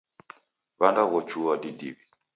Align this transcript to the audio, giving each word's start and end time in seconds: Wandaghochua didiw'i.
Wandaghochua 0.79 1.53
didiw'i. 1.61 2.03